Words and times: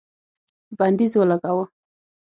بندیز 0.77 1.13
ولګاوه 1.19 1.65